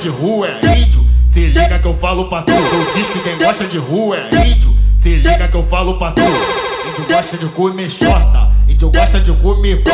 [0.00, 2.52] de rua é índio, se liga que eu falo pra tu.
[2.52, 6.12] Eu diz que quem gosta de rua é índio, se liga que eu falo pra
[6.12, 6.22] tu.
[6.22, 9.84] Índio gosta de comer xota, índio gosta de comer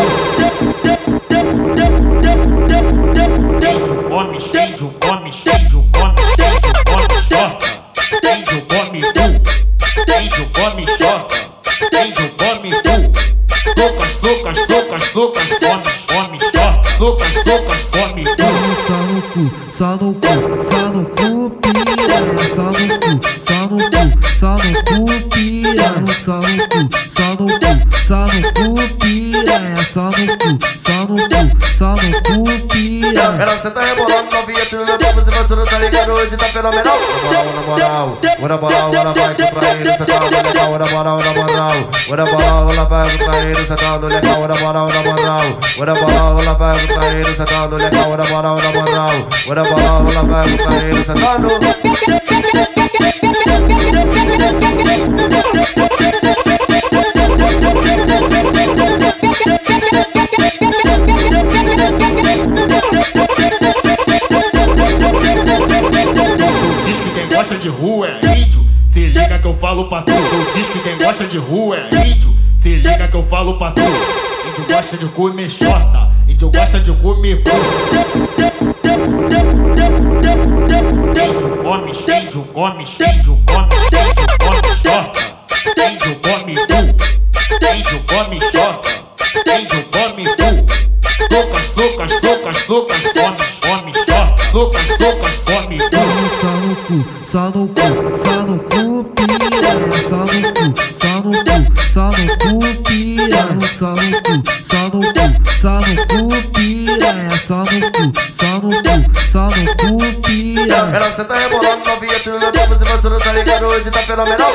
[3.66, 6.14] Índio come, índio come, índio come, índio come
[7.28, 7.66] xota.
[8.22, 9.24] Índio come tu,
[10.22, 11.36] índio come xota,
[12.06, 12.94] índio come tu.
[13.74, 16.05] Tocas, tocas, tocas, tocas, come xota
[16.98, 18.46] loucas, loucas, come cu.
[18.86, 20.32] Só no cu, só no cu,
[20.70, 21.66] só no cu,
[22.54, 23.12] só no cu,
[23.46, 24.02] só no cu,
[24.40, 24.70] só no
[25.30, 27.70] cu, piranha, só no cu, só no cu,
[28.06, 30.48] só no cu, piranha, só no cu,
[30.86, 31.40] só no cu,
[31.76, 33.42] só no cu, piranha.
[33.42, 36.98] Ela senta rebolando, novinha, tu não toma, se você não tá ligado, hoje tá fenomenal.
[37.54, 41.32] Na moral, na moral, ela vai contra ele, cê tá no legal, na moral, na
[41.34, 41.74] moral.
[42.08, 45.44] Na moral, ela vai contra ele, cê tá no legal, na moral, na moral.
[45.78, 49.14] Na moral, ela vai contra ele, cê tá no legal, na moral, na moral.
[49.46, 51.50] Na moral, ela vai contra ele, cê tá no...
[67.66, 68.64] de rua é índio.
[68.86, 70.12] Se liga que eu falo pra tu.
[70.54, 72.32] Diz que quem gosta de rua é índio.
[72.56, 73.82] Se liga que eu falo pra tu.
[73.82, 76.12] Índio gosta de comer xota.
[76.28, 77.50] Índio gosta de comer cu.
[81.26, 85.22] Índio come, índio come, índio come, índio come xota.
[85.90, 86.78] Índio come cu.
[87.74, 88.90] Índio come xota.
[89.58, 90.86] Índio come cu.
[91.30, 93.55] Loucas, loucas, loucas, loucas, come,
[94.56, 97.04] Loucas, loucas, come cu.
[97.30, 97.84] Só no cu,
[98.24, 98.80] só no cu,
[99.18, 101.60] só no cu, só no cu, só no cu,
[101.92, 102.60] só no cu,
[103.78, 104.40] só no cu,
[104.70, 105.25] só no cu,
[105.60, 110.96] só no cu, piranha, só no cu, só no cu, só no cu, piranha.
[110.96, 112.38] Ela senta rebolando, novinha, tu não
[112.76, 114.52] se você não tá ligado, hoje tá fenomenal.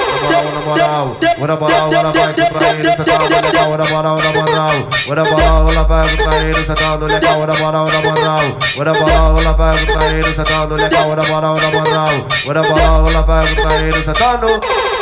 [0.54, 4.32] Na moral, na moral, ela vai contra ele, cê tá no legal, na moral, na
[4.32, 4.74] moral.
[5.08, 8.42] Na moral, ela vai contra ele, cê tá no legal, na moral, na moral.
[8.78, 12.28] Na moral, ela vai contra ele, cê tá no legal, na moral, na moral.
[12.46, 15.01] Na moral, ela vai contra ele, cê tá no...